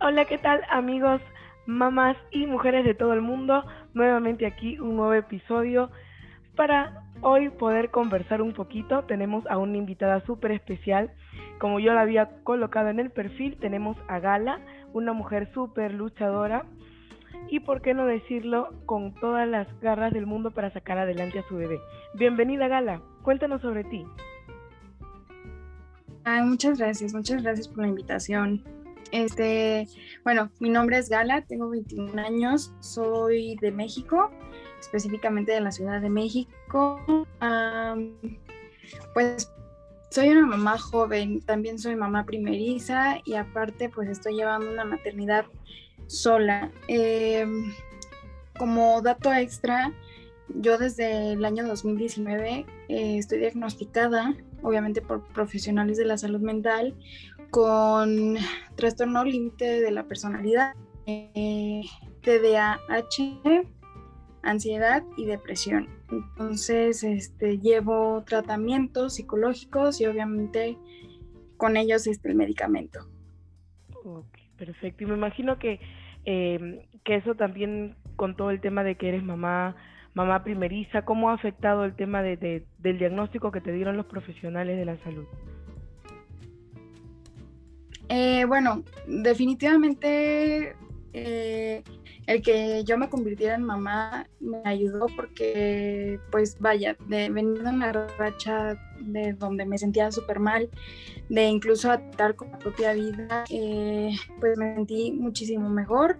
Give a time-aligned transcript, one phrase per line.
[0.00, 1.20] Hola, ¿qué tal amigos,
[1.66, 3.64] mamás y mujeres de todo el mundo?
[3.94, 5.90] Nuevamente aquí un nuevo episodio
[6.54, 9.02] para hoy poder conversar un poquito.
[9.06, 11.10] Tenemos a una invitada súper especial.
[11.58, 14.60] Como yo la había colocado en el perfil, tenemos a Gala,
[14.92, 16.64] una mujer súper luchadora
[17.48, 21.48] y, por qué no decirlo, con todas las garras del mundo para sacar adelante a
[21.48, 21.80] su bebé.
[22.14, 24.06] Bienvenida Gala, cuéntanos sobre ti.
[26.44, 28.62] Muchas gracias, muchas gracias por la invitación.
[29.12, 29.88] Este,
[30.24, 34.30] bueno, mi nombre es Gala, tengo 21 años, soy de México,
[34.80, 37.00] específicamente de la Ciudad de México.
[39.14, 39.50] pues
[40.10, 45.44] soy una mamá joven, también soy mamá primeriza y aparte pues estoy llevando una maternidad
[46.06, 46.70] sola.
[46.88, 47.72] Em,
[48.58, 49.92] como dato extra,
[50.48, 56.94] yo desde el año 2019 eh, estoy diagnosticada, obviamente por profesionales de la salud mental,
[57.50, 58.36] con
[58.76, 60.74] trastorno límite de la personalidad,
[61.06, 61.82] eh,
[62.22, 63.64] TDAH,
[64.42, 65.88] ansiedad y depresión.
[66.10, 70.78] Entonces, este, llevo tratamientos psicológicos y obviamente
[71.56, 73.00] con ellos este, el medicamento.
[74.56, 75.04] Perfecto.
[75.04, 75.80] Y me imagino que,
[76.24, 79.76] em, que eso también con todo el tema de que eres mamá,
[80.14, 84.76] mamá primeriza, ¿cómo ha afectado el tema de, del diagnóstico que te dieron los profesionales
[84.76, 85.26] de la salud?
[88.08, 90.74] Eh, bueno, definitivamente
[91.12, 91.82] eh,
[92.26, 97.70] el que yo me convirtiera en mamá me ayudó porque, pues vaya, de venir de
[97.70, 100.68] una racha de donde me sentía súper mal,
[101.28, 106.18] de incluso atar con la propia vida, eh, pues me sentí muchísimo mejor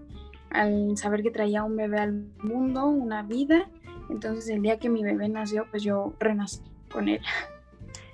[0.51, 3.69] al saber que traía un bebé al mundo, una vida.
[4.11, 7.21] Entonces el día que mi bebé nació, pues yo renací con él.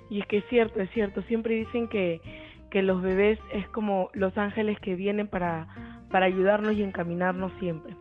[0.09, 1.21] Y es que es cierto, es cierto.
[1.23, 2.21] Siempre dicen que
[2.75, 5.69] que los bebés es como los ángeles que vienen para,
[6.11, 7.95] para ayudarnos y encaminarnos siempre.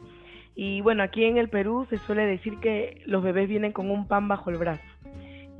[0.56, 4.08] Y bueno, aquí en el Perú se suele decir que los bebés vienen con un
[4.08, 4.83] pan bajo el brazo.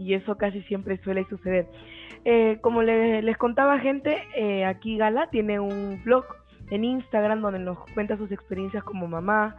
[0.01, 1.69] Y eso casi siempre suele suceder.
[2.25, 6.25] Eh, como les contaba gente, eh, aquí Gala tiene un blog
[6.71, 9.55] en Instagram donde nos cuenta sus experiencias como mamá.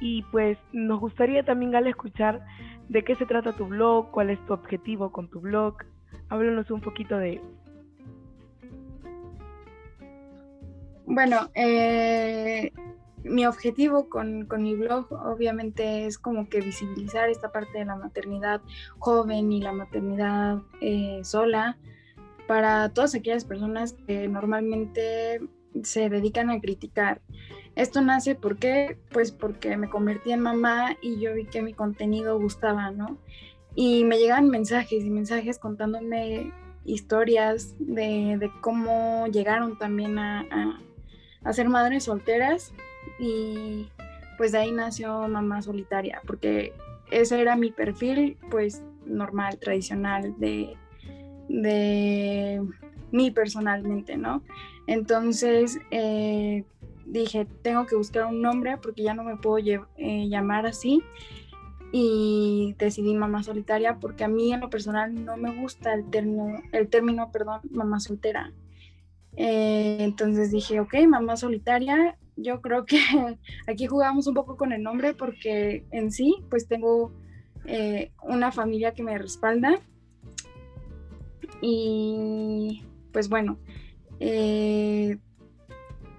[0.00, 2.40] Y pues nos gustaría también, Gala, escuchar
[2.88, 5.76] de qué se trata tu blog, cuál es tu objetivo con tu blog.
[6.30, 7.42] Háblanos un poquito de,
[11.06, 12.72] Bueno, eh,
[13.24, 18.62] mi objetivo con, mi blog obviamente es como que visibilizar esta parte de la maternidad
[18.98, 21.76] joven y la maternidad eh, sola
[22.46, 25.42] para todas aquellas personas que normalmente
[25.82, 27.20] se dedican a criticar.
[27.76, 32.38] Esto nace porque, pues porque me convertí en mamá y yo vi que mi contenido
[32.38, 33.18] gustaba, ¿no?
[33.74, 36.52] Y me llegan mensajes y mensajes contándome
[36.84, 40.78] historias de, cómo llegaron también a
[41.52, 42.72] ser madres solteras
[43.18, 43.88] y
[44.36, 46.72] pues de ahí nació mamá solitaria, porque
[47.10, 50.76] ese era mi perfil, pues normal, tradicional de,
[51.48, 52.62] de
[53.12, 54.42] mí personalmente, ¿no?
[54.86, 56.64] Entonces eh,
[57.06, 59.58] dije, tengo que buscar un nombre porque ya no me puedo
[59.96, 61.02] eh, llamar así
[61.92, 66.60] y decidí mamá solitaria porque a mí en lo personal no me gusta el término,
[66.72, 68.52] el término, perdón, mamá soltera.
[69.36, 72.98] Eh, entonces dije, ok, mamá solitaria, yo creo que
[73.66, 77.12] aquí jugamos un poco con el nombre porque en sí, pues tengo
[77.66, 79.80] eh, una familia que me respalda
[81.60, 83.58] y pues bueno,
[84.20, 85.18] eh,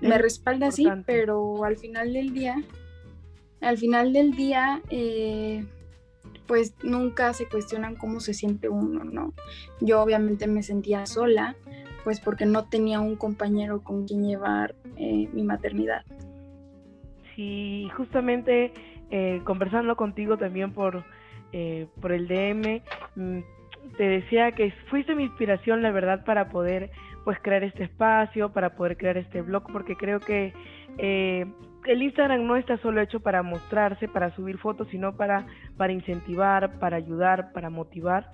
[0.01, 2.61] me respalda sí, pero al final del día,
[3.61, 4.81] al final del día,
[6.47, 9.33] pues nunca se cuestionan cómo se siente uno, ¿no?
[9.81, 11.55] Yo obviamente me sentía sola,
[12.05, 16.05] pues porque no tenía un compañero con quien llevar eh, mi maternidad.
[17.35, 18.71] Sí, justamente
[19.09, 21.03] eh, conversando contigo también por,
[21.51, 22.83] eh, por el DM,
[23.15, 23.39] mm,
[23.97, 26.91] te decía que fuiste mi inspiración, la verdad, para poder
[27.23, 30.53] pues crear este espacio, para poder crear este blog, porque creo que
[31.87, 35.45] el Instagram no está solo hecho para mostrarse, para subir fotos, sino para,
[35.77, 38.29] para incentivar, para ayudar, para motivar.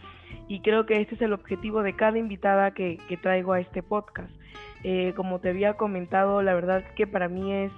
[0.48, 4.32] Y creo que este es el objetivo de cada invitada que, traigo a este podcast.
[4.84, 7.72] Eh, como te había comentado, la verdad que para mí es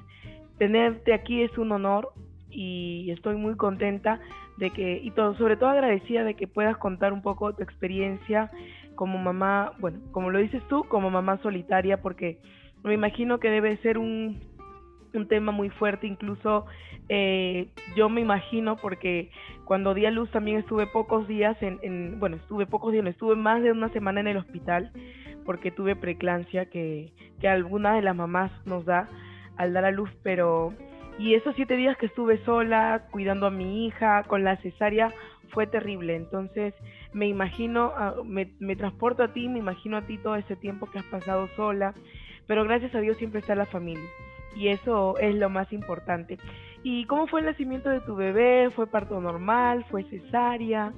[0.58, 2.14] tenerte aquí es un honor
[2.50, 4.20] y estoy muy contenta
[4.58, 8.52] de que, y todo, sobre todo agradecida de que puedas contar un poco tu experiencia
[8.96, 12.38] como mamá, bueno, como lo dices tú, como mamá solitaria, porque
[12.84, 14.40] me imagino que debe ser un,
[15.14, 16.66] un tema muy fuerte, incluso
[17.10, 19.30] eh, yo me imagino, porque
[19.66, 23.62] cuando di a luz también estuve pocos días, en, bueno, estuve pocos días, estuve más
[23.62, 24.92] de una semana en el hospital,
[25.46, 29.10] porque tuve preclancia que, que alguna de las mamás nos da.
[29.58, 30.74] al dar a luz, pero
[31.20, 35.14] y esos siete días que estuve sola, cuidando a mi hija, con la cesárea,
[35.50, 36.16] fue terrible.
[36.16, 36.74] Entonces
[37.14, 40.90] me imagino, ah, me, me transporto a ti, me imagino a ti todo ese tiempo
[40.90, 41.94] que has pasado sola,
[42.48, 44.10] pero gracias a Dios siempre está la familia
[44.56, 46.38] y eso es lo más importante.
[46.84, 48.70] ¿Y cómo fue el nacimiento de tu bebé?
[48.70, 49.86] ¿Fue parto normal?
[49.90, 50.94] ¿Fue cesárea?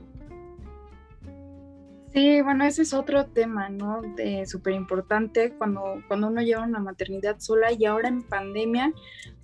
[2.16, 4.02] Sí, bueno, ese es otro tema, ¿no?
[4.46, 8.94] Súper importante cuando, cuando uno lleva una maternidad sola y ahora en pandemia,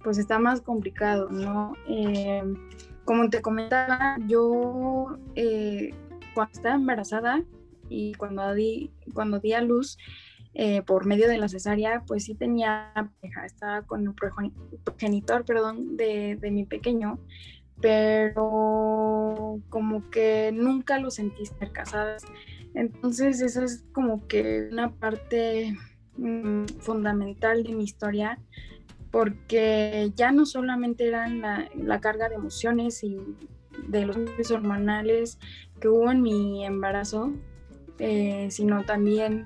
[0.01, 1.73] pues está más complicado, ¿no?
[1.87, 2.41] Eh,
[3.03, 5.93] como te comentaba, yo eh,
[6.33, 7.43] cuando estaba embarazada
[7.89, 9.97] y cuando di, cuando di a luz,
[10.53, 12.91] eh, por medio de la cesárea, pues sí tenía
[13.45, 17.19] estaba con el progenitor, perdón, de, de mi pequeño,
[17.79, 22.23] pero como que nunca lo sentí cerca, ¿sabes?
[22.73, 25.75] Entonces esa es como que una parte
[26.17, 28.39] mm, fundamental de mi historia,
[29.11, 33.17] porque ya no solamente eran la, carga de emociones y
[33.87, 35.37] de los hormonales
[35.81, 37.33] que hubo en mi embarazo,
[37.99, 39.45] eh, sino también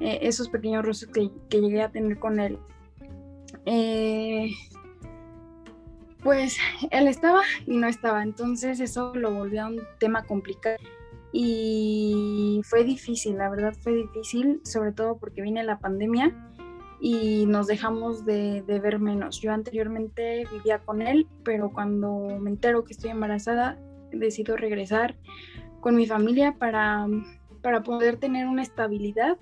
[0.00, 2.58] eh, esos pequeños roces que, llegué a tener con él.
[3.66, 4.50] Eh,
[6.22, 6.56] pues
[6.90, 10.78] él estaba y no estaba, entonces eso lo volvió a un tema complicado
[11.32, 16.34] y fue difícil, la verdad fue difícil, sobre todo porque viene la pandemia
[17.00, 19.40] y nos dejamos de, ver menos.
[19.40, 23.78] Yo anteriormente vivía con él, pero cuando me entero que estoy embarazada,
[24.10, 25.16] decido regresar
[25.80, 27.06] con mi familia para,
[27.62, 29.36] para poder tener una estabilidad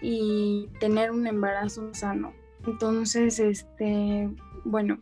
[0.00, 2.32] y tener un embarazo sano.
[2.66, 4.30] Entonces, este,
[4.64, 4.98] bueno,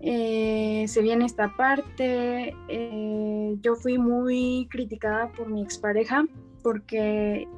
[0.00, 2.54] eh, se viene esta parte.
[2.68, 6.24] Eh, yo fui muy criticada por mi expareja
[6.62, 7.48] porque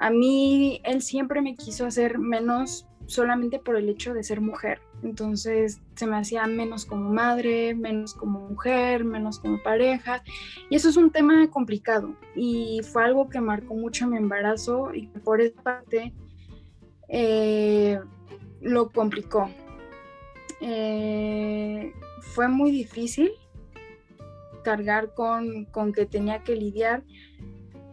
[0.00, 4.80] a mí él siempre me quiso hacer menos solamente por el hecho de ser mujer.
[5.02, 10.22] Entonces se me hacía menos como madre, menos como mujer, menos como pareja.
[10.70, 12.14] Y eso es un tema complicado.
[12.36, 16.12] Y fue algo que marcó mucho mi embarazo y por esa parte
[17.08, 17.98] eh,
[18.60, 19.50] lo complicó.
[20.60, 23.32] Eh, fue muy difícil
[24.62, 27.02] cargar con, que tenía que lidiar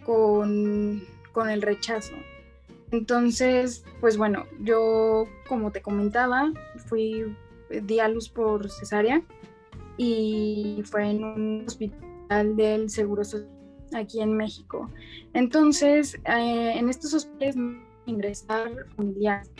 [0.05, 1.03] con,
[1.33, 2.13] con el rechazo.
[2.91, 6.51] Entonces, pues bueno, yo como te comentaba,
[6.87, 7.35] fui,
[7.69, 9.21] di a luz por cesárea
[9.97, 13.49] y fue en un hospital del Seguro Social
[13.93, 14.89] aquí en México.
[15.33, 17.55] Entonces, eh, en estos hospitales
[18.05, 19.51] ingresar familiares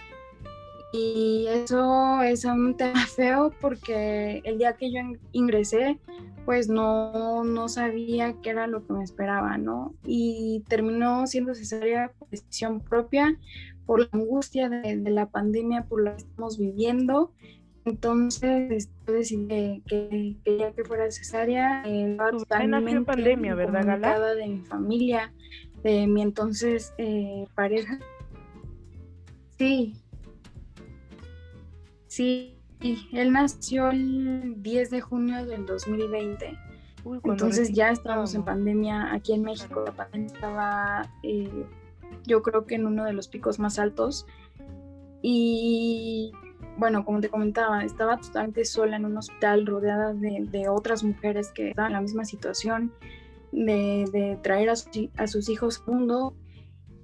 [0.92, 5.02] y eso es un tema feo porque el día que yo
[5.32, 6.00] ingresé,
[6.46, 9.94] pues no, no sabía qué era lo que me esperaba, ¿no?
[10.04, 13.38] Y terminó siendo cesárea por decisión propia,
[13.86, 17.34] por la angustia de, la pandemia por la que estamos viviendo.
[17.86, 24.34] Entonces decidí que, que, ya que fuera cesárea, eh, totalmente pandemia, ¿verdad, Gala?
[24.36, 25.34] de mi familia,
[25.84, 28.00] de mi entonces eh, pareja.
[29.58, 29.94] Sí,
[32.10, 32.58] Sí,
[33.12, 36.58] él nació el 10 de junio del 2020.
[37.24, 39.84] Entonces ya estábamos en pandemia aquí en México.
[39.86, 41.66] La pandemia estaba, eh,
[42.26, 44.26] yo creo que en uno de los picos más altos.
[45.22, 46.32] Y
[46.78, 51.70] bueno, como te comentaba, estaba totalmente sola en un hospital rodeada de, otras mujeres que
[51.70, 52.92] estaban en la misma situación,
[53.52, 54.74] de, traer a,
[55.18, 56.34] a, sus hijos al mundo.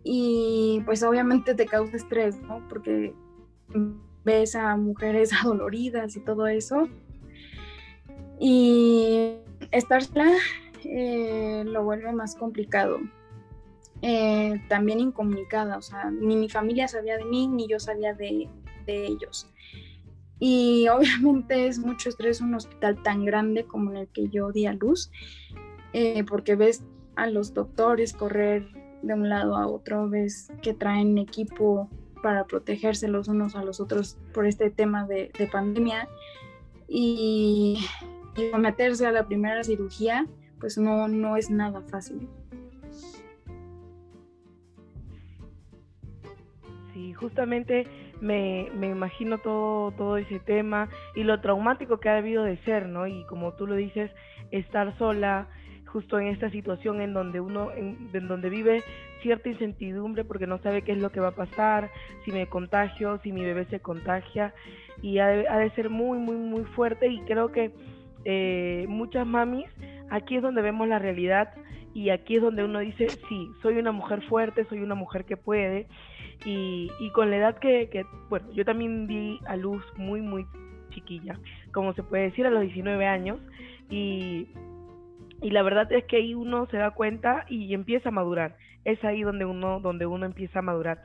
[0.03, 2.67] Y pues obviamente te causa estrés, ¿no?
[2.67, 3.13] Porque
[4.25, 6.89] ves a mujeres adoloridas y todo eso.
[8.39, 9.35] Y
[9.71, 10.33] estar sola
[10.83, 12.99] eh, lo vuelve más complicado.
[14.01, 18.49] Eh, también incomunicada, o sea, ni mi familia sabía de mí, ni yo sabía de,
[18.87, 19.49] ellos.
[20.37, 24.65] Y obviamente es mucho estrés un hospital tan grande como en el que yo di
[24.65, 25.11] a luz,
[25.93, 26.83] eh, porque ves
[27.15, 28.67] a los doctores correr
[29.01, 31.89] de un lado a otro, ves que traen equipo
[32.25, 36.09] para protegerse los unos a los otros por este tema de, pandemia
[36.87, 37.85] y,
[38.51, 40.25] someterse a la primera cirugía
[40.59, 42.27] pues no, no es nada fácil.
[46.95, 47.85] Sí, justamente
[48.21, 52.87] me, me, imagino todo, todo ese tema y lo traumático que ha debido de ser,
[52.87, 53.05] ¿no?
[53.05, 54.09] Y como tú lo dices,
[54.49, 55.47] estar sola,
[55.95, 58.83] justo en esta situación en donde uno, en, donde vive
[59.25, 61.89] cierta incertidumbre porque no sabe qué es lo que va a pasar,
[62.23, 64.53] si me contagio, si mi bebé se contagia,
[65.01, 67.71] y ha de, ser muy, muy, muy fuerte y creo que
[68.23, 69.65] eh, muchas mamis,
[70.11, 71.55] aquí es donde vemos la realidad
[71.95, 75.37] y aquí es donde uno dice, sí, soy una mujer fuerte, soy una mujer que
[75.37, 75.87] puede.
[76.45, 80.45] Y, con la edad que, que, bueno, yo también di a luz muy, muy
[80.91, 81.39] chiquilla,
[81.71, 83.39] como se puede decir, a los 19 años.
[83.89, 84.49] Y,
[85.41, 88.57] y la verdad es que ahí uno se da cuenta y empieza a madurar.
[88.85, 91.03] Es ahí donde uno, donde uno empieza a madurar.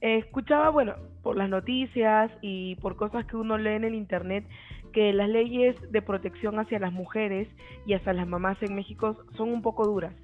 [0.00, 4.46] escuchaba, bueno, por las noticias y por cosas que uno lee en el internet,
[4.92, 7.48] que las leyes de protección hacia las mujeres
[7.84, 10.14] y hacia las mamás en México son un poco duras.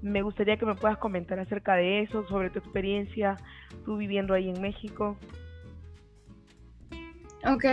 [0.00, 3.36] Me gustaría que me puedas comentar acerca de eso, sobre tu experiencia,
[3.84, 5.16] tú viviendo ahí en México.
[7.44, 7.64] Ok,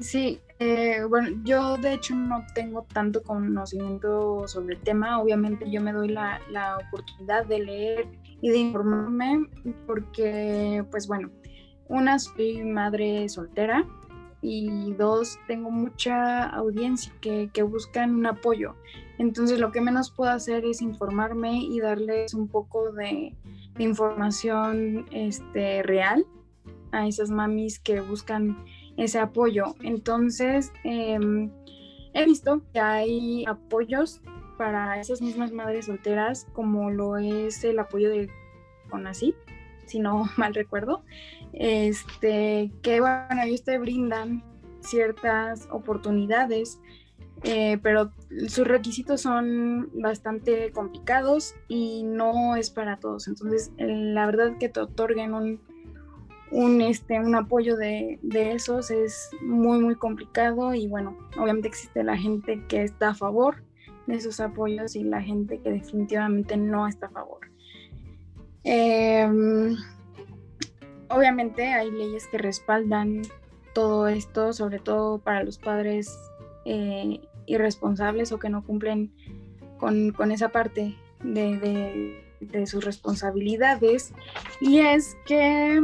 [0.00, 0.40] sí.
[0.58, 5.20] Eh, bueno, yo de hecho no tengo tanto conocimiento sobre el tema.
[5.20, 8.08] Obviamente yo me doy la, la oportunidad de leer
[8.44, 9.48] y de informarme
[9.86, 11.30] porque, pues bueno,
[11.88, 13.86] una, soy madre soltera
[14.42, 18.74] y dos, tengo mucha audiencia que, que, buscan un apoyo.
[19.16, 23.34] Entonces lo que menos puedo hacer es informarme y darles un poco de,
[23.78, 26.26] información este, real
[26.92, 28.62] a esas mamis que buscan
[28.98, 29.74] ese apoyo.
[29.80, 31.50] Entonces, em,
[32.12, 34.20] he visto que hay apoyos
[34.56, 38.30] para esas mismas madres solteras, como lo es el apoyo de
[38.90, 39.36] CONACYT,
[39.86, 41.02] si no mal recuerdo,
[41.52, 44.42] este, que bueno, ellos te brindan
[44.80, 46.80] ciertas oportunidades,
[47.42, 48.12] eh, pero
[48.48, 53.28] sus requisitos son bastante complicados y no es para todos.
[53.28, 55.60] Entonces, la verdad que te otorguen un
[56.54, 62.04] un, este, un apoyo de, de, esos es muy, muy complicado y bueno, obviamente existe
[62.04, 63.64] la gente que está a favor
[64.06, 67.40] de esos apoyos y la gente que definitivamente no está a favor.
[68.64, 69.76] Em,
[71.08, 73.22] obviamente hay leyes que respaldan
[73.74, 76.16] todo esto, sobre todo para los padres
[76.64, 79.12] eh, irresponsables o que no cumplen
[79.78, 84.12] con, con esa parte de, de, sus responsabilidades.
[84.60, 85.80] Y es que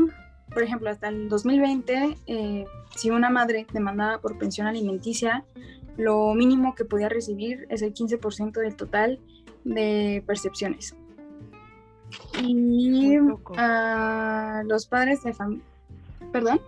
[0.52, 2.64] por ejemplo, hasta el 2020, eh,
[2.96, 5.44] si una madre demandaba por pensión alimenticia,
[6.00, 9.20] lo mínimo que podía recibir es el 15% del total
[9.64, 10.96] de percepciones.
[12.42, 13.16] Y
[13.56, 15.64] a los padres de familia...
[16.32, 16.60] ¿Perdón?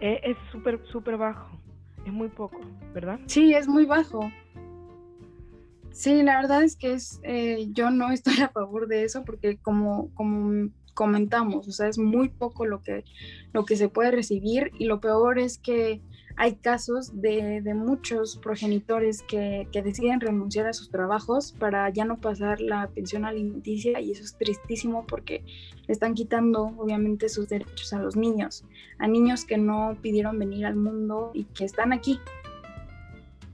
[0.00, 1.48] Eh, es súper, súper bajo.
[2.04, 2.60] Es muy poco,
[2.94, 3.18] ¿verdad?
[3.26, 4.30] Sí, es muy bajo.
[5.90, 9.58] Sí, la verdad es que es, eh, yo no estoy a favor de eso porque
[9.58, 13.04] como, como comentamos, o sea, es muy poco lo que,
[13.52, 16.00] lo que se puede recibir y lo peor es que
[16.40, 22.20] hay casos de, de muchos progenitores que, deciden renunciar a sus trabajos para ya no
[22.20, 25.42] pasar la pensión alimenticia y eso es tristísimo porque
[25.86, 28.64] le están quitando obviamente sus derechos a los niños,
[28.98, 32.20] a niños que no pidieron venir al mundo y que están aquí.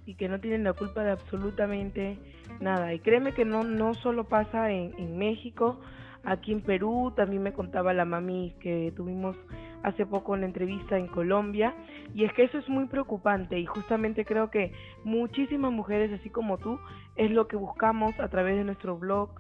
[0.05, 2.19] Y que no tienen la culpa de absolutamente
[2.61, 2.93] nada.
[2.93, 5.81] Y créeme que no, no solo pasa en, en México,
[6.23, 9.39] aquí en Perú, también me contaba la mami que tuvimos
[9.85, 11.75] hace poco una entrevista en Colombia,
[12.15, 14.73] y es que eso es muy preocupante y justamente creo que
[15.05, 16.81] muchísimas mujeres, así como tú,
[17.17, 19.31] es lo que buscamos a través de nuestro blog,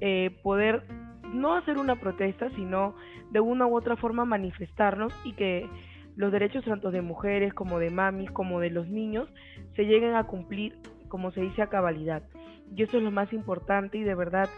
[0.00, 0.84] eh, poder
[1.32, 2.94] no hacer una protesta, sino
[3.30, 5.68] de una u otra forma manifestarnos y que
[6.16, 9.28] los derechos tanto de mujeres como de mamis como de los niños
[9.76, 10.76] se lleguen a cumplir,
[11.08, 12.22] como se dice, a cabalidad.
[12.74, 14.48] Y eso es lo más importante y de verdad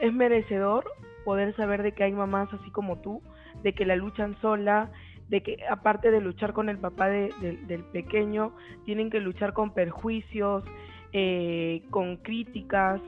[0.00, 0.84] es merecedor
[1.24, 3.22] poder saber de que hay mamás así como tú,
[3.62, 4.90] de que la luchan sola,
[5.28, 8.52] de que aparte de luchar con el papá del pequeño,
[8.84, 10.64] tienen que luchar con perjuicios,
[11.12, 13.00] eh, con críticas,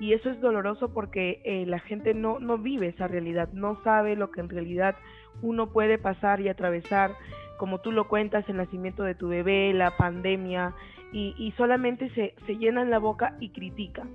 [0.00, 4.16] y eso es doloroso porque eh, la gente no, no vive esa realidad, no sabe
[4.16, 4.96] lo que en realidad
[5.42, 7.12] uno puede pasar y atravesar,
[7.58, 10.74] como tú lo cuentas, el nacimiento de tu bebé, la pandemia,
[11.12, 14.08] y, y solamente se, se llenan la boca y critican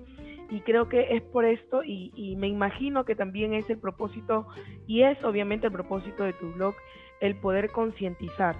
[0.50, 4.48] y creo que es por esto y, me imagino que también es el propósito
[4.88, 6.76] y es obviamente el propósito de tu blog
[7.22, 8.56] el poder concientizar.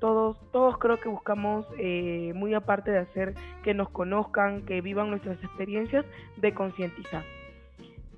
[0.00, 5.10] Todos, todos creo que buscamos, eh, muy aparte de hacer que nos conozcan, que vivan
[5.10, 6.04] nuestras experiencias,
[6.36, 7.24] de concientizar.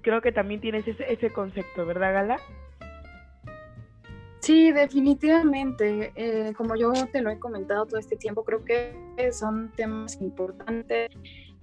[0.03, 2.37] Creo que también tienes ese, ese concepto, ¿verdad, Gala?
[4.41, 6.13] Sí, definitivamente.
[6.15, 8.93] Eh, como yo te lo he comentado todo este tiempo, creo que
[9.33, 11.11] son temas importantes.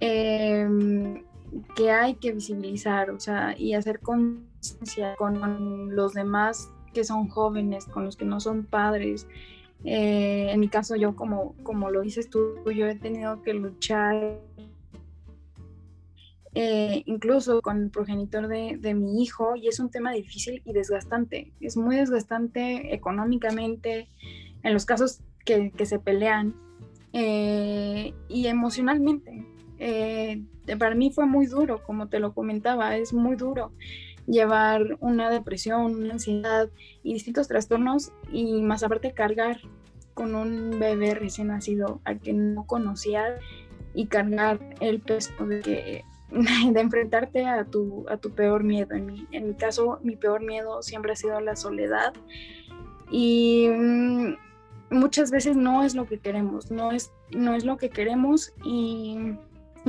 [0.00, 0.68] Eh,
[1.74, 7.86] que hay que visibilizar, o sea, y hacer conciencia con los demás que son jóvenes,
[7.86, 9.26] con los que no son padres.
[9.84, 14.40] Eh, en mi caso, yo, como, como lo dices tú, yo he tenido que luchar
[16.54, 20.72] eh, incluso con el progenitor de, de, mi hijo, y es un tema difícil y
[20.72, 21.52] desgastante.
[21.60, 24.08] Es muy desgastante económicamente,
[24.62, 26.54] en los casos que, que se pelean,
[27.12, 30.42] eh, y emocionalmente Eh,
[30.78, 33.72] para mí fue muy duro, como te lo comentaba, es muy duro
[34.26, 36.68] llevar una depresión, una ansiedad
[37.02, 39.60] y distintos trastornos y más aparte cargar
[40.14, 43.36] con un bebé recién nacido al que no conocía
[43.94, 48.94] y cargar el peso de de enfrentarte a tu, a tu peor miedo.
[48.94, 52.12] En mi, en mi caso, mi peor miedo siempre ha sido la soledad
[53.10, 54.34] y mm,
[54.90, 59.36] muchas veces no es lo que queremos, no es, no es lo que queremos y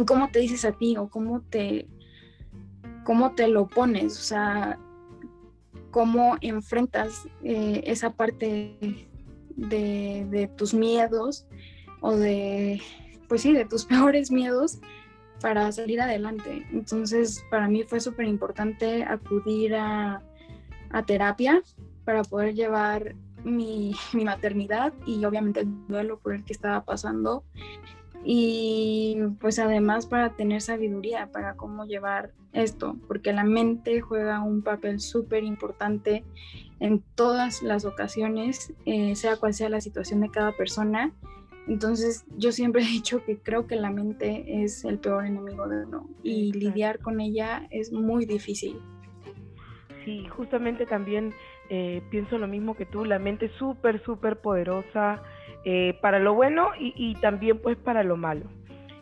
[0.05, 1.87] cómo te dices a ti o cómo te,
[3.03, 4.79] cómo te lo pones, o sea,
[5.91, 9.05] cómo enfrentas eh, esa parte
[9.55, 11.47] de, de, tus miedos
[12.01, 12.81] o de,
[13.27, 14.79] pues sí, de tus peores miedos
[15.41, 16.65] para salir adelante.
[16.71, 20.21] Entonces, para mí fue súper importante acudir a,
[20.91, 21.61] a, terapia
[22.05, 27.43] para poder llevar mi, mi, maternidad y obviamente el duelo por el que estaba pasando.
[28.23, 34.63] Y pues además para tener sabiduría para cómo llevar esto, porque la mente juega un
[34.63, 36.25] papel súper importante
[36.79, 41.13] en todas las ocasiones, eh, sea cual sea la situación de cada persona
[41.67, 45.85] entonces yo siempre he dicho que creo que la mente es el peor enemigo de
[45.85, 48.79] uno y lidiar con ella es muy difícil.
[50.05, 51.33] Sí, justamente también
[51.69, 55.21] eh, pienso lo mismo que tú, la mente es súper, súper poderosa
[55.69, 58.45] eh, para lo bueno y, también pues para lo malo.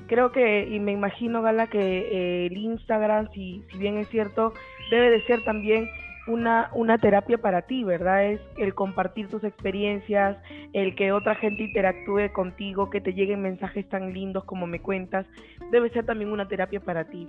[0.07, 4.51] Creo que, y me imagino, Gala, que eh, el Instagram, si, si bien es cierto,
[4.89, 5.87] debe de ser también
[6.25, 8.25] una, una terapia para ti, ¿verdad?
[8.25, 10.37] Es el compartir tus experiencias,
[10.73, 15.27] el que otra gente interactúe contigo, que te lleguen mensajes tan lindos como me cuentas,
[15.71, 17.27] debe ser también una terapia para ti.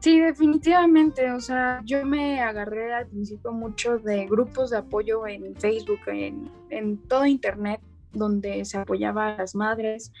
[0.00, 1.32] Sí, definitivamente.
[1.32, 6.50] O sea, yo me agarré al principio mucho de grupos de apoyo en Facebook, en,
[6.70, 7.80] en todo Internet,
[8.12, 10.12] donde se apoyaba a las madres,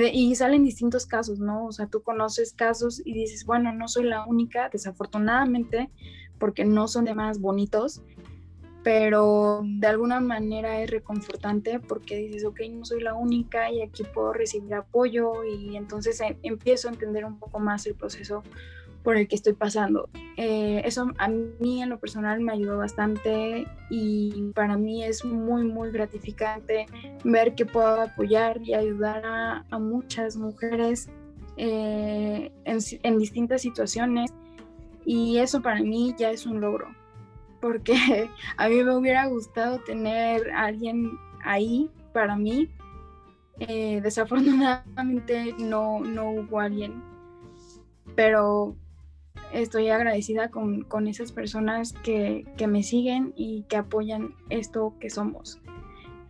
[0.00, 1.66] y, salen distintos casos, ¿no?
[1.66, 5.90] O sea, tú conoces casos y dices, bueno, no soy la única, desafortunadamente,
[6.38, 8.02] porque no son de más bonitos,
[8.82, 14.02] pero de alguna manera es reconfortante porque dices, ok, no soy la única y aquí
[14.14, 18.42] puedo recibir apoyo y entonces em, empiezo a entender un poco más el proceso
[19.02, 20.08] por el que estoy pasando.
[20.36, 25.64] Eh, eso a mí en lo personal me ayudó bastante y para mí es muy,
[25.64, 26.86] muy gratificante
[27.24, 31.08] ver que puedo apoyar y ayudar a, muchas mujeres
[31.56, 34.32] eh, en, en distintas situaciones
[35.04, 36.88] y eso para mí ya es un logro
[37.62, 37.94] porque
[38.58, 42.68] a mí me hubiera gustado tener alguien ahí para mí.
[43.60, 47.02] Eh, desafortunadamente no, no hubo alguien,
[48.16, 48.74] pero
[49.52, 55.60] estoy agradecida con, esas personas que, me siguen y que apoyan esto que somos.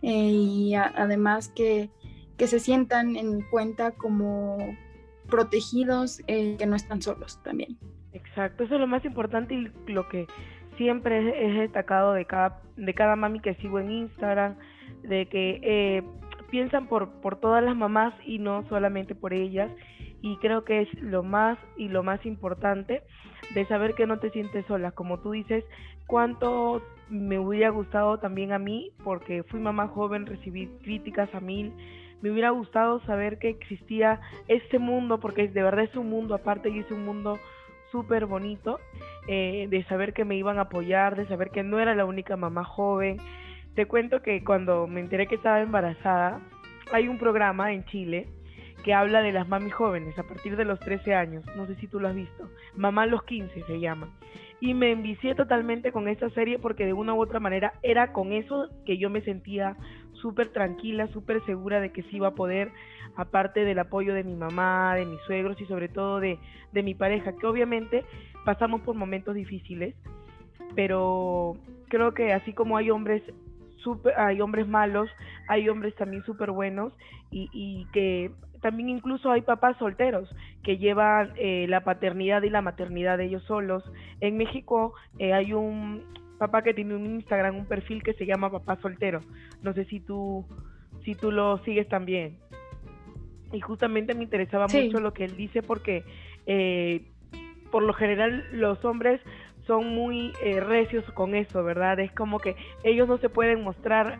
[0.01, 1.89] Eh, y además que,
[2.37, 4.57] se sientan en cuenta como
[5.29, 7.77] protegidos, eh, que no están solos también.
[8.11, 10.27] Exacto, eso es lo más importante y lo que
[10.77, 14.57] siempre es, destacado de cada, de cada mami que sigo en Instagram,
[15.03, 16.03] de que eh,
[16.51, 19.71] piensan por, por todas las mamás y no solamente por ellas
[20.23, 23.03] y creo que es lo más y lo más importante
[23.53, 24.91] de saber que no te sientes sola.
[24.91, 25.65] Como tú dices,
[26.07, 31.73] cuánto me hubiera gustado también a mí, porque fui mamá joven, recibí críticas a mil.
[32.21, 36.69] Me hubiera gustado saber que existía este mundo, porque de verdad es un mundo aparte
[36.69, 37.37] y es un mundo
[37.91, 38.79] súper bonito,
[39.27, 42.37] eh, de saber que me iban a apoyar, de saber que no era la única
[42.37, 43.17] mamá joven.
[43.75, 46.39] Te cuento que cuando me enteré que estaba embarazada,
[46.93, 48.29] hay un programa en Chile
[48.83, 51.43] que habla de las mami jóvenes a partir de los 13 años.
[51.55, 52.49] No sé si tú lo has visto.
[52.75, 54.09] Mamá los 15 se llama.
[54.59, 58.31] Y me envicié totalmente con esta serie porque de una u otra manera era con
[58.33, 59.77] eso que yo me sentía
[60.13, 62.71] súper tranquila, súper segura de que sí iba a poder,
[63.15, 66.39] aparte del apoyo de mi mamá, de mis suegros y sobre todo de,
[66.71, 68.05] de mi pareja, que obviamente
[68.45, 69.95] pasamos por momentos difíciles,
[70.75, 71.57] pero
[71.89, 73.21] creo que así como hay hombres
[73.77, 75.09] super, hay hombres malos,
[75.49, 76.93] hay hombres también súper buenos
[77.31, 78.31] y que
[78.63, 83.43] también incluso hay papás solteros que llevan eh, la paternidad y la maternidad de ellos
[83.43, 83.83] solos.
[84.21, 86.01] En México eh, hay un
[86.39, 89.19] papá que tiene un Instagram, un perfil que se llama Papá Soltero.
[89.61, 90.45] No sé si tú,
[91.03, 92.39] si tú lo sigues también.
[93.51, 96.05] Y justamente me interesaba mucho lo que él dice porque
[96.47, 97.05] eh,
[97.69, 99.19] por lo general los hombres
[99.67, 101.99] son muy recios con eso, ¿verdad?
[101.99, 104.19] Es como que ellos no se pueden mostrar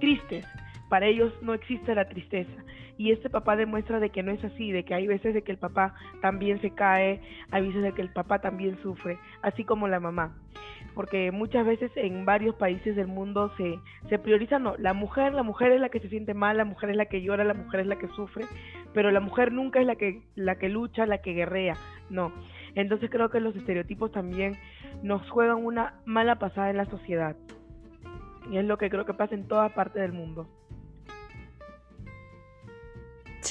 [0.00, 0.46] tristes
[0.92, 2.52] para ellos no existe la tristeza.
[2.98, 5.52] Y este papá demuestra de que no es así, de que hay veces de que
[5.52, 9.88] el papá también se cae, hay veces de que el papá también sufre, así como
[9.88, 10.36] la mamá.
[10.94, 13.78] Porque muchas veces en varios países del mundo se,
[14.08, 16.90] se prioriza, no, la mujer, la mujer es la que se siente mal, la mujer
[16.90, 18.44] es la que llora, la mujer es la que sufre,
[18.92, 21.76] pero la mujer nunca es la que, la que lucha, la que guerrea,
[22.10, 22.32] no.
[22.74, 24.58] Entonces creo que los estereotipos también
[25.02, 27.36] nos juegan una mala pasada en la sociedad.
[28.50, 30.48] Y es lo que creo que pasa en toda parte del mundo.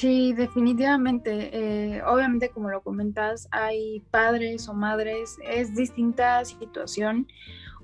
[0.02, 1.50] Sí, definitivamente.
[1.52, 7.28] Eh, obviamente, como lo comentas, hay padres o madres, es distinta situación.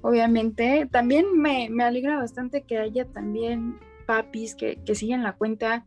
[0.02, 5.86] Obviamente, también me, alegra bastante que haya también papis que, que siguen la cuenta,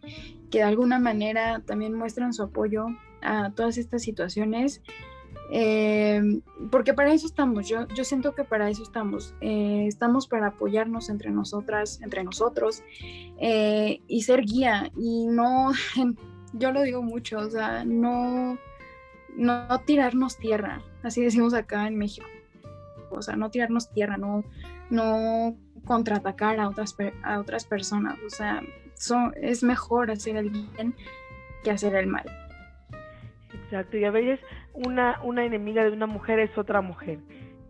[0.49, 2.85] que de alguna manera también muestran su apoyo
[3.21, 4.81] a todas estas situaciones.
[5.53, 6.21] Eh,
[6.71, 11.09] porque para eso estamos, yo, yo siento que para eso estamos, eh, estamos para apoyarnos
[11.09, 12.83] entre nosotras, entre nosotros
[13.37, 15.73] eh, y ser guía y no,
[16.53, 18.57] yo lo digo mucho, o sea, no,
[19.35, 22.27] no tirarnos tierra, así decimos acá en México,
[23.09, 24.45] o sea, no tirarnos tierra, no,
[24.89, 28.61] no contraatacar a otras, a otras personas, o sea,
[29.41, 30.95] es mejor hacer el bien
[31.61, 32.25] que hacer el mal.
[33.53, 34.39] Exacto, y a veces
[34.73, 37.19] una, una enemiga de una mujer es otra mujer,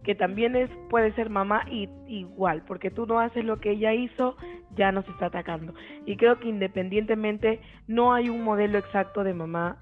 [0.04, 3.94] que también es, puede ser mamá y, igual, porque tú no haces lo que ella
[3.94, 4.36] hizo,
[4.76, 5.74] ya nos está atacando.
[6.06, 9.78] Y creo que independientemente no hay un modelo exacto de mamá.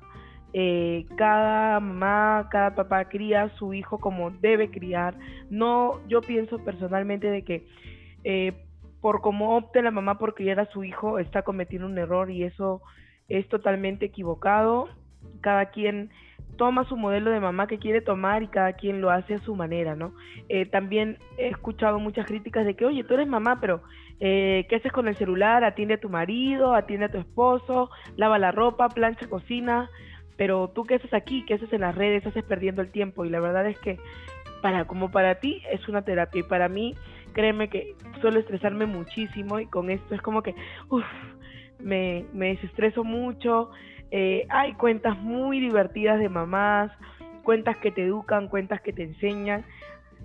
[0.51, 5.15] Eh, cada mamá, cada papá cría a su hijo como debe criar.
[5.49, 7.67] No, yo pienso personalmente de que
[8.23, 8.53] eh,
[8.99, 12.43] por cómo opte la mamá por criar a su hijo está cometiendo un error y
[12.43, 12.81] eso
[13.29, 14.89] es totalmente equivocado
[15.41, 16.09] cada quien
[16.57, 19.55] toma su modelo de mamá que quiere tomar y cada quien lo hace a su
[19.55, 20.13] manera, ¿no?
[20.49, 23.81] Eh, también he escuchado muchas críticas de que, oye, tú eres mamá, pero
[24.19, 25.63] eh, ¿qué haces con el celular?
[25.63, 29.89] Atiende a tu marido, atiende a tu esposo, lava la ropa, plancha, cocina,
[30.35, 33.29] pero tú qué haces aquí, qué haces en las redes, haces perdiendo el tiempo y
[33.29, 33.97] la verdad es que
[34.61, 36.95] para como para ti es una terapia y para mí
[37.33, 40.53] créeme que suelo estresarme muchísimo y con esto es como que
[40.89, 41.05] uff,
[41.79, 43.69] me, me desestreso mucho
[44.11, 46.91] eh, hay cuentas muy divertidas de mamás,
[47.43, 49.63] cuentas que te educan, cuentas que te enseñan.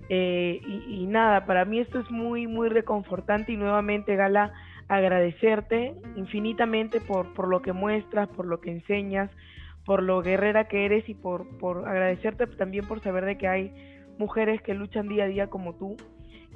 [0.08, 4.52] Eh, y, nada, para mí esto es muy, muy reconfortante y nuevamente, Gala,
[4.88, 9.30] agradecerte infinitamente por, por lo que muestras, por lo que enseñas,
[9.86, 13.72] por lo guerrera que eres y por, por agradecerte también por saber de que hay
[14.18, 15.96] mujeres que luchan día a día como tú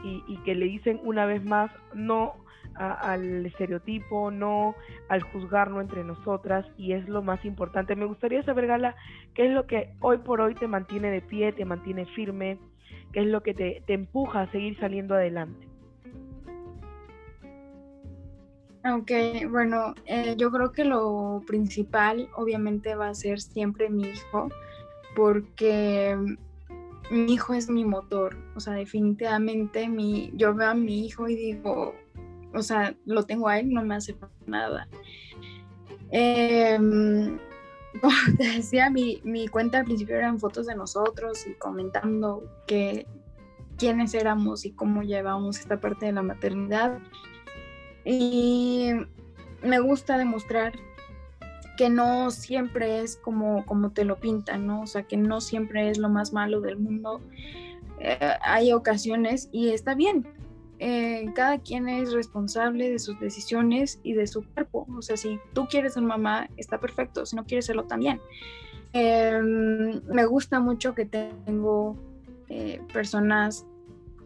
[0.04, 2.34] y, y que le dicen una vez más no
[2.78, 4.74] al estereotipo, no
[5.08, 7.96] al juzgarnos entre nosotras y es lo más importante.
[7.96, 8.94] Me gustaría saber, Gala,
[9.34, 12.58] qué es lo que hoy por hoy te mantiene de pie, te mantiene firme,
[13.12, 15.66] qué es lo que te, empuja a seguir saliendo adelante.
[18.84, 19.10] Ok,
[19.50, 24.48] bueno, eh, yo creo que lo principal obviamente va a ser siempre mi hijo,
[25.16, 26.16] porque
[27.10, 31.36] mi hijo es mi motor, o sea, definitivamente mi, yo veo a mi hijo y
[31.36, 31.94] digo,
[32.54, 34.88] o sea, lo tengo a él, no me hace nada.
[36.10, 37.38] Em,
[38.00, 43.06] como te decía, mi, cuenta al principio eran fotos de nosotros y comentando que
[43.76, 46.98] quiénes éramos y cómo llevábamos esta parte de la maternidad.
[48.04, 48.90] Y
[49.62, 50.72] me gusta demostrar
[51.76, 54.82] que no siempre es como, como te lo pintan, ¿no?
[54.82, 57.20] O sea, que no siempre es lo más malo del mundo.
[58.00, 60.26] Eh, hay ocasiones y está bien,
[60.78, 64.86] eh, cada quien es responsable de sus decisiones y de su cuerpo.
[64.96, 68.20] O sea, si tú quieres ser mamá, está perfecto, si no quieres serlo también.
[68.92, 71.96] Em, me gusta mucho que tengo
[72.48, 73.66] eh, personas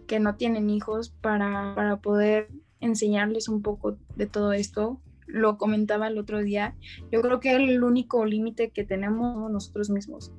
[0.06, 2.48] que no tienen hijos para, para poder
[2.80, 5.00] enseñarles un poco de todo esto.
[5.26, 6.76] Lo comentaba el otro día.
[7.10, 10.32] Yo creo que el único límite que tenemos nosotros mismos.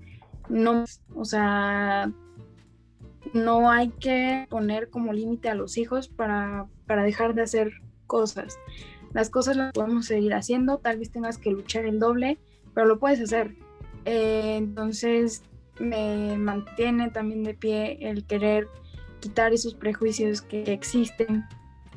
[0.49, 0.84] No,
[1.15, 2.12] o sea,
[3.34, 7.72] no hay que poner como límite a los hijos para, dejar de hacer
[8.08, 8.60] cosas.
[9.12, 12.39] Las cosas las podemos seguir haciendo, tal vez tengas que luchar el doble,
[12.74, 13.56] pero lo puedes hacer.
[14.06, 15.43] Eh, entonces
[15.80, 18.67] me mantiene también de pie el querer
[19.19, 21.46] quitar esos prejuicios que existen,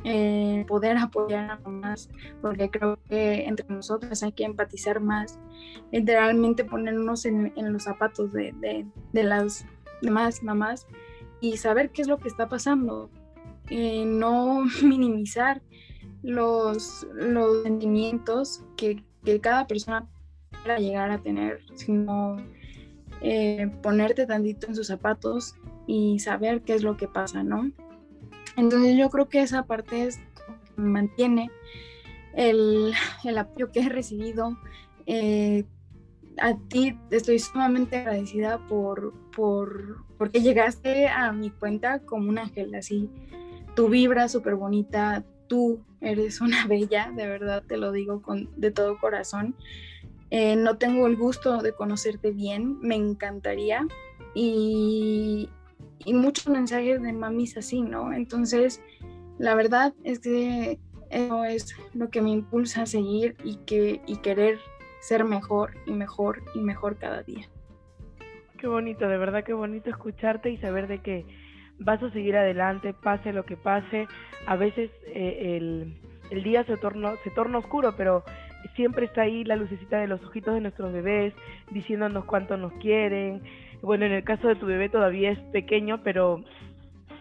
[0.05, 2.09] eh, poder apoyar a más,
[2.41, 5.39] porque creo que entre nosotros hay que empatizar más,
[5.91, 8.55] literalmente ponernos en, los zapatos de,
[9.13, 9.67] de las
[10.03, 10.87] demás mamás
[11.53, 13.11] y saber qué es lo que está pasando.
[13.71, 15.63] Eh, no minimizar
[16.23, 19.03] los, los sentimientos que,
[19.41, 20.07] cada persona
[20.63, 22.37] pueda llegar a tener, sino
[23.23, 25.57] eh, ponerte tantito en sus zapatos
[25.89, 27.73] y saber qué es lo que pasa, ¿no?
[28.57, 30.21] Entonces yo creo que esa parte es,
[30.77, 31.51] mantiene.
[32.35, 32.95] el,
[33.37, 34.57] apoyo que he recibido.
[35.07, 35.65] Eh,
[36.39, 42.75] a ti estoy sumamente agradecida por, por porque llegaste a mi cuenta como un ángel,
[42.75, 43.11] así
[43.75, 48.71] tu vibra súper bonita, tú eres una bella, de verdad te lo digo con, de
[48.71, 49.55] todo corazón.
[50.31, 53.87] Eh, no tengo el gusto de conocerte bien, me encantaría.
[54.35, 55.49] Y,
[56.05, 58.13] y muchos mensajes de mamis así, ¿no?
[58.13, 58.81] Entonces,
[59.39, 64.17] la verdad es que eso es lo que me impulsa a seguir y, que, y
[64.17, 64.59] querer
[65.07, 67.47] ser mejor y mejor y mejor cada día.
[68.59, 71.25] Qué bonito, de verdad qué bonito escucharte y saber de que
[71.79, 74.09] vas a seguir adelante, pase lo que pase.
[74.47, 75.97] A veces eh, el,
[76.31, 78.25] el, día se torna, se torna oscuro, pero
[78.75, 81.35] siempre está ahí la lucecita de los ojitos de nuestros bebés
[81.71, 83.43] diciéndonos cuánto nos quieren.
[83.83, 86.43] Bueno, en el caso de tu bebé todavía es pequeño, pero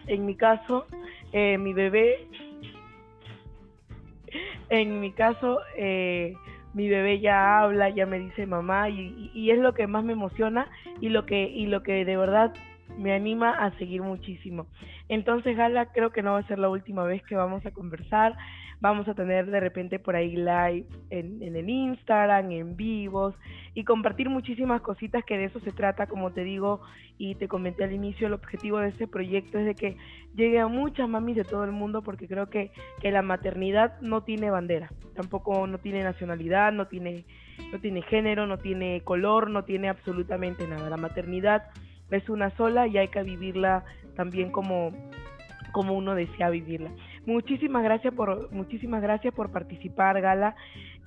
[0.08, 0.86] en mi caso,
[1.32, 2.26] eh, mi bebé,
[4.70, 6.34] en mi caso, eh,
[6.76, 10.68] mi bebé ya habla, ya me dice mamá y, es lo que más me emociona
[11.00, 12.52] y lo que y lo que de verdad
[12.98, 14.66] me anima a seguir muchísimo.
[15.08, 18.36] Entonces, Gala, creo que no va a ser la última vez que vamos a conversar.
[18.78, 23.34] Vamos a tener de repente por ahí live en, en, el Instagram, en vivos
[23.72, 26.82] y compartir muchísimas cositas que de eso se trata, como te digo
[27.16, 29.96] y te comenté al inicio, el objetivo de este proyecto es de que
[30.34, 34.24] llegue a muchas mamis de todo el mundo porque creo que, que la maternidad no
[34.24, 37.24] tiene bandera, tampoco no tiene nacionalidad, no tiene,
[37.72, 40.88] no tiene género, no tiene color, no tiene absolutamente nada.
[40.88, 41.64] La maternidad
[42.10, 44.92] es una sola y hay que vivirla también como,
[45.72, 46.90] como uno desea vivirla.
[47.26, 50.54] Muchísimas gracias por, muchísimas gracias por participar, Gala,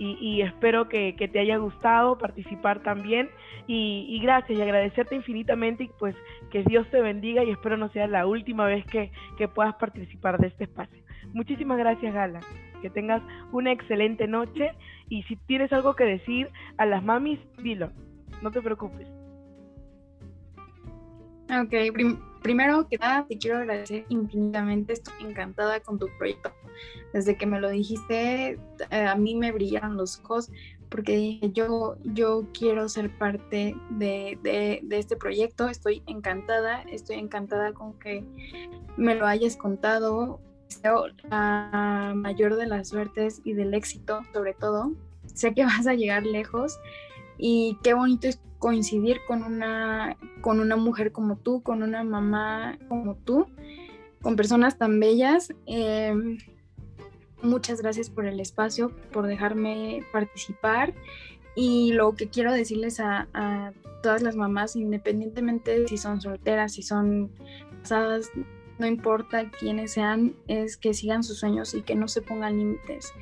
[0.01, 3.29] y, espero que, te haya gustado participar también.
[3.67, 6.15] Y, gracias y agradecerte infinitamente y pues
[6.49, 10.39] que Dios te bendiga y espero no sea la última vez que, que puedas participar
[10.39, 11.03] de este espacio.
[11.33, 12.39] Muchísimas gracias, Gala.
[12.81, 14.71] Que tengas una excelente noche
[15.09, 17.91] y si tienes algo que decir a las mamis, dilo.
[18.41, 19.07] No te preocupes.
[21.49, 21.73] Ok,
[22.41, 26.51] primero que nada te quiero agradecer infinitamente, estoy encantada con tu proyecto.
[27.13, 28.59] Desde que me lo dijiste,
[28.91, 30.51] eh, a mí me brillaron los ojos
[30.89, 37.73] porque dije, yo, yo quiero ser parte de, de, este proyecto, estoy encantada, estoy encantada
[37.73, 38.23] con que
[38.97, 44.93] me lo hayas contado, deseo la mayor de las suertes y del éxito sobre todo,
[45.25, 46.79] sé que vas a llegar lejos
[47.39, 52.77] y qué bonito es coincidir con una, con una mujer como tú, con una mamá
[52.89, 53.47] como tú,
[54.21, 55.53] con personas tan bellas.
[55.65, 56.37] Em,
[57.41, 60.93] muchas gracias por el espacio, por dejarme participar.
[61.55, 63.71] Y lo que quiero decirles a, a
[64.03, 67.31] todas las mamás, independientemente si son solteras, si son
[67.81, 68.29] casadas,
[68.77, 73.13] no importa quiénes sean, es que sigan sus sueños y que no se pongan límites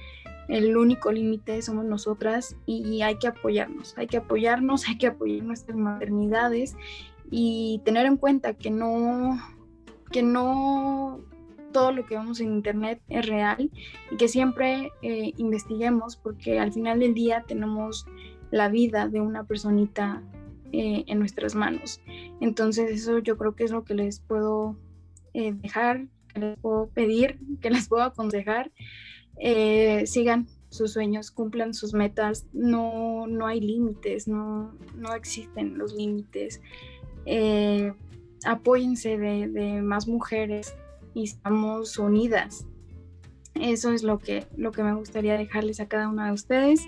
[0.47, 5.43] el único límite somos nosotras y hay que apoyarnos, hay que apoyarnos, hay que apoyar
[5.43, 6.75] nuestras maternidades
[7.29, 9.39] y tener en cuenta que no,
[10.11, 11.19] que no
[11.71, 13.69] todo lo que vemos en internet es real
[14.11, 18.07] y que siempre eh, investiguemos porque al final del día tenemos
[18.51, 20.23] la vida de una personita
[20.71, 22.01] eh, en nuestras manos.
[22.39, 24.77] Entonces eso yo creo que es lo que les puedo
[25.33, 28.71] eh, dejar, que les puedo pedir, que les puedo aconsejar
[29.39, 35.93] eh, sigan sus sueños, cumplan sus metas, no, no hay límites, no, no existen los
[35.93, 36.61] límites.
[37.25, 37.93] Eh,
[38.45, 40.75] apóyense de, más mujeres
[41.13, 42.65] y estamos unidas.
[43.55, 46.85] Eso es lo que, lo que me gustaría dejarles a cada una de ustedes.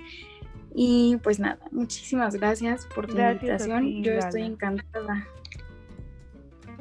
[0.76, 4.04] Y pues nada, muchísimas gracias por tu invitación.
[4.04, 5.28] Yo estoy encantada.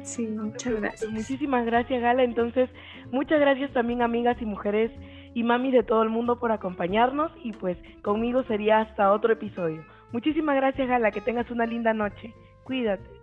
[0.03, 1.11] Sí, muchas gracias.
[1.11, 2.23] Muchísimas gracias, Gala.
[2.23, 2.69] Entonces,
[3.11, 4.91] muchas gracias también, amigas y mujeres
[5.39, 9.85] y mamis de todo el mundo por acompañarnos y pues conmigo sería hasta otro episodio.
[10.11, 12.33] Muchísimas gracias Gala, que tengas una linda noche.
[12.65, 13.18] Cuídate.